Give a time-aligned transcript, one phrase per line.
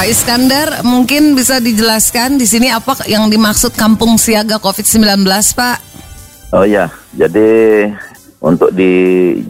[0.00, 5.76] Pak Iskandar, mungkin bisa dijelaskan di sini apa yang dimaksud kampung siaga COVID-19, Pak?
[6.56, 7.84] Oh ya, jadi
[8.40, 8.88] untuk di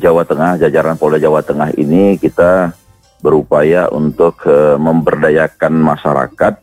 [0.03, 2.75] Jawa Tengah, jajaran Polda Jawa Tengah ini kita
[3.23, 6.59] berupaya untuk uh, memberdayakan masyarakat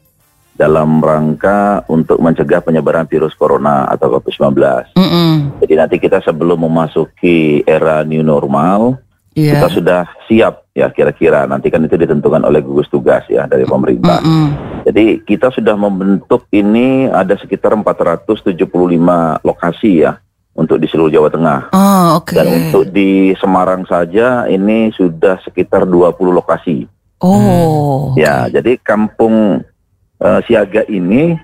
[0.60, 5.00] dalam rangka untuk mencegah penyebaran virus corona atau COVID-19.
[5.00, 5.34] Mm -mm.
[5.64, 9.00] Jadi nanti kita sebelum memasuki era new normal,
[9.38, 9.54] Iya.
[9.62, 11.46] kita sudah siap ya kira-kira.
[11.46, 14.18] Nanti kan itu ditentukan oleh gugus tugas ya dari pemerintah.
[14.26, 14.48] Mm-mm.
[14.90, 18.58] Jadi kita sudah membentuk ini ada sekitar 475
[19.46, 20.18] lokasi ya
[20.58, 21.60] untuk di seluruh Jawa Tengah.
[21.70, 22.34] Oh, oke.
[22.34, 26.90] Dan untuk di Semarang saja ini sudah sekitar 20 lokasi.
[27.22, 28.18] Oh.
[28.18, 29.62] Ya, jadi kampung
[30.18, 31.38] eh, siaga ini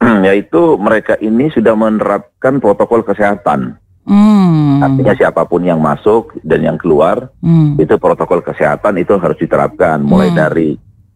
[0.28, 3.80] yaitu mereka ini sudah menerapkan protokol kesehatan.
[4.10, 4.82] Hmm.
[4.82, 7.78] Artinya siapa pun yang masuk dan yang keluar Hmm.
[7.78, 10.38] itu protokol kesehatan itu harus diterapkan mulai Hmm.
[10.42, 10.68] dari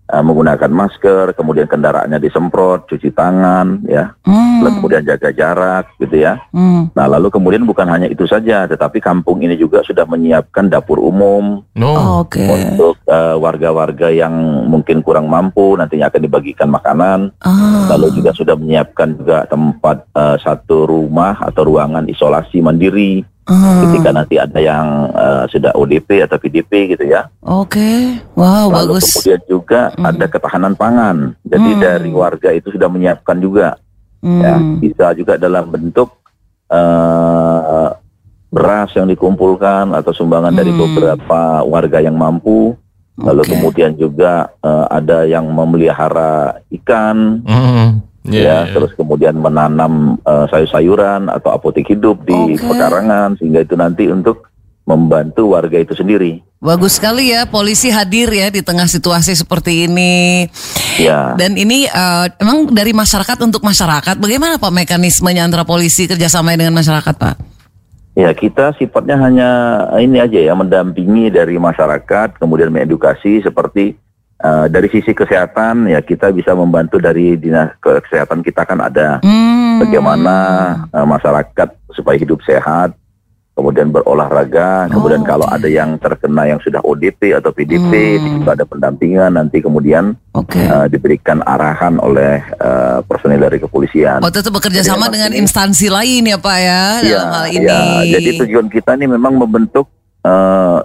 [0.05, 4.61] eh, menggunakan masker, kemudian kendaraannya disemprot, cuci tangan, ya, Hmm.
[4.61, 6.41] lalu kemudian jaga jarak, gitu ya.
[6.53, 6.93] Hmm.
[6.93, 11.65] Nah, lalu kemudian bukan hanya itu saja, tetapi kampung ini juga sudah menyiapkan dapur umum
[11.73, 12.25] No.
[12.25, 12.45] Oke.
[12.45, 14.33] untuk eh, warga-warga yang
[14.69, 17.33] mungkin kurang mampu nantinya akan dibagikan makanan.
[17.45, 17.89] Ah.
[17.93, 23.85] Lalu juga sudah menyiapkan juga tempat eh, satu rumah atau ruangan isolasi mandiri Ah.
[23.85, 27.29] ketika nanti ada yang eh, sudah ODP atau PDP gitu ya.
[27.41, 28.17] Oke.
[28.33, 29.05] Wow, Lalu bagus.
[29.13, 30.05] kemudian juga Hmm.
[30.07, 31.17] ada ketahanan pangan.
[31.45, 31.81] Jadi Hmm.
[31.81, 33.77] dari warga itu sudah menyiapkan juga
[34.21, 34.81] ya, Hmm.
[34.81, 36.09] bisa juga dalam bentuk
[36.67, 37.89] eh,
[38.49, 40.81] beras yang dikumpulkan atau sumbangan dari Hmm.
[40.81, 42.73] beberapa warga yang mampu.
[43.15, 43.51] Lalu Oke.
[43.53, 47.89] kemudian juga eh, ada yang memelihara ikan, Mm.
[48.25, 52.65] Ya, Yeah, terus kemudian menanam eh, sayur-sayuran atau apotek hidup di Oke.
[52.65, 54.49] pekarangan sehingga itu nanti untuk
[54.85, 56.45] membantu warga itu sendiri.
[56.61, 60.49] Bagus sekali ya polisi hadir ya di tengah situasi seperti ini.
[60.97, 61.37] Ya.
[61.37, 66.77] Dan ini eh, emang dari masyarakat untuk masyarakat, bagaimana Pak mekanismenya antara polisi kerjasama dengan
[66.77, 67.37] masyarakat Pak?
[68.15, 69.51] Ya, kita sifatnya hanya
[69.99, 73.99] ini aja ya, mendampingi dari masyarakat, kemudian mengedukasi seperti
[74.45, 79.81] eh, dari sisi kesehatan ya kita bisa membantu dari dinas kesehatan kita kan ada Hmm.
[79.81, 80.35] bagaimana
[80.87, 82.93] eh, masyarakat supaya hidup sehat,
[83.53, 85.55] kemudian berolahraga, kemudian Oh, kalau oke.
[85.55, 88.43] ada yang terkena yang sudah ODP atau PDP, Hmm.
[88.43, 90.59] itu ada pendampingan nanti kemudian Oke.
[90.59, 94.19] eh, diberikan arahan oleh eh, personil dari kepolisian.
[94.21, 97.47] Waktu itu bekerja Jadi sama dengan ini- instansi lain ya Pak ya Iya, dalam hal
[97.49, 97.63] ini.
[97.63, 97.83] iya.
[98.13, 99.87] Jadi tujuan kita ini memang membentuk
[100.21, 100.79] eh,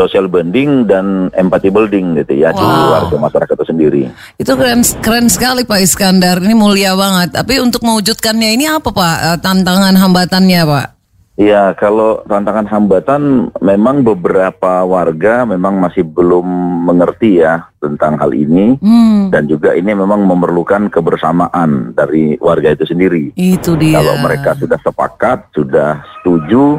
[0.00, 2.96] social bonding dan empathy building gitu ya di Wow.
[2.96, 4.02] warga masyarakat itu sendiri.
[4.40, 6.40] Itu keren keren sekali Pak Iskandar.
[6.40, 7.36] Ini mulia banget.
[7.36, 10.86] Tapi untuk mewujudkannya ini apa Pak Eh, tantangan hambatannya Pak?
[11.34, 16.44] Iya, kalau tantangan hambatan memang beberapa warga memang masih belum
[16.84, 19.32] mengerti ya tentang hal ini Hmm.
[19.32, 23.32] dan juga ini memang memerlukan kebersamaan dari warga itu sendiri.
[23.34, 24.04] Itu dia.
[24.04, 26.76] Kalau mereka sudah sepakat, sudah setuju,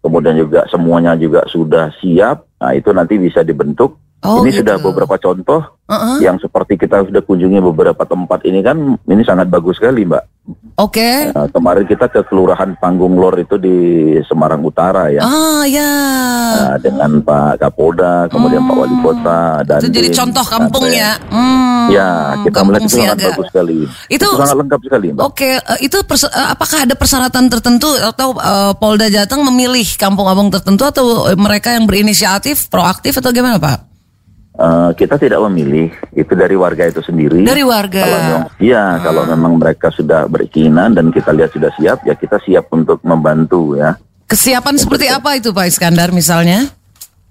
[0.00, 3.96] kemudian juga semuanya juga sudah siap, nah itu nanti bisa dibentuk.
[4.20, 4.60] Oh, ini gitu.
[4.60, 6.20] sudah beberapa contoh Uh-uh.
[6.20, 10.39] yang seperti kita sudah kunjungi beberapa tempat ini kan ini sangat bagus sekali mbak.
[10.80, 11.28] Oke.
[11.30, 13.76] Nah, kemarin kita ke Kelurahan Panggung Lor itu di
[14.24, 15.20] Semarang Utara ya.
[15.20, 15.92] Ah ya.
[16.56, 21.20] Nah, dengan Pak Kapolda, kemudian Pak Wali Kota dan Itu jadi Dim, contoh kampung ya.
[21.28, 23.28] Hmm, Ya, kita kampung melihat itu sangat siaga.
[23.28, 23.78] bagus sekali.
[24.08, 25.22] Itu- sangat lengkap sekali, Mbak.
[25.26, 30.48] Oke, eh, itu perse- eh, apakah ada persyaratan tertentu atau eh, Polda Jateng memilih kampung-kampung
[30.48, 33.89] tertentu atau eh, mereka yang berinisiatif, proaktif atau gimana Pak?
[34.60, 37.40] Eh, kita tidak memilih, itu dari warga itu sendiri.
[37.48, 38.04] Dari warga.
[38.04, 42.36] Kalau memang, iya, kalau memang mereka sudah berikinan dan kita lihat sudah siap, ya kita
[42.44, 43.96] siap untuk membantu ya.
[44.28, 46.68] Kesiapan seperti apa itu Pak Iskandar misalnya?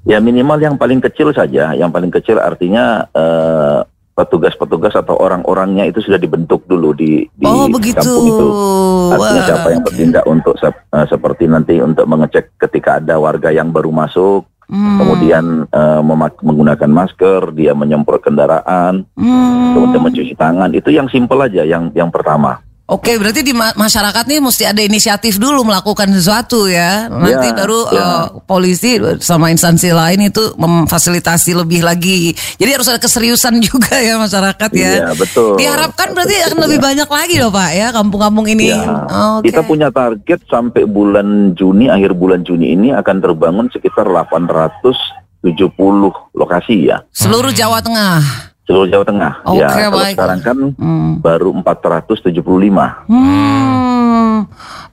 [0.10, 3.86] Ya minimal yang paling kecil saja, yang paling kecil artinya eh,
[4.18, 8.02] petugas-petugas atau orang-orangnya itu sudah dibentuk dulu di, di oh begitu.
[8.02, 8.48] kampung itu.
[9.14, 13.70] Artinya Wah, siapa yang bertindak untuk eh, seperti nanti untuk mengecek ketika ada warga yang
[13.70, 15.02] baru masuk, Hmm.
[15.02, 15.66] kemudian
[16.06, 19.74] memak- menggunakan masker, dia menyemprot kendaraan, Hmm.
[19.74, 22.62] kemudian mencuci tangan, itu yang simpel aja, yang yang pertama.
[22.90, 27.06] Oke, berarti di ma- masyarakat nih mesti ada inisiatif dulu melakukan sesuatu ya.
[27.06, 28.02] Nanti Ya, baru ya.
[28.02, 32.34] eh, polisi sama instansi lain itu memfasilitasi lebih lagi.
[32.34, 34.92] Jadi harus ada keseriusan juga ya masyarakat ya.
[34.96, 35.56] Iya betul.
[35.56, 38.74] Diharapkan berarti akan lebih banyak lagi loh Pak ya kampung-kampung ini.
[38.74, 38.82] Ya,
[39.38, 39.54] Oke.
[39.54, 45.46] kita punya target sampai bulan Juni, akhir bulan Juni ini akan terbangun sekitar 870
[46.34, 47.06] lokasi ya.
[47.10, 48.49] Seluruh Jawa Tengah.
[48.70, 49.34] Seluruh Jawa Tengah.
[49.44, 50.14] Oke, ya, kalau baik.
[50.14, 51.10] sekarang kan Hmm.
[51.18, 53.02] baru 475.
[53.10, 54.46] Hmm,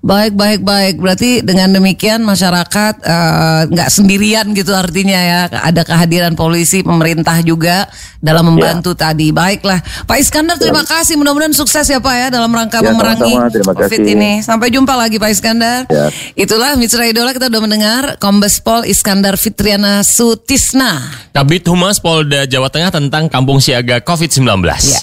[0.06, 0.94] baik baik baik.
[1.03, 5.41] Berarti dengan demikian masyarakat eh, nggak sendirian gitu artinya ya.
[5.50, 7.91] Ada kehadiran polisi, pemerintah juga
[8.23, 9.35] dalam membantu tadi.
[9.35, 11.19] Baiklah, Pak Iskandar terima kasih.
[11.19, 13.35] Mudah-mudahan sukses ya Pak ya dalam rangka Ya, memerangi
[13.67, 14.14] COVID kasih.
[14.14, 14.32] ini.
[14.47, 15.91] Sampai jumpa lagi Pak Iskandar.
[15.91, 16.06] Ya.
[16.38, 21.03] Itulah Mitra Idola kita udah mendengar Kombes Pol Iskandar Fitriana Sutisna.
[21.35, 24.47] Kabit Humas Polda Jawa Tengah tentang kampung siaga COVID-19.
[24.87, 25.00] Ya.